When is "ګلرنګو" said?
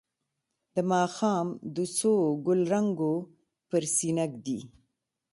2.45-3.13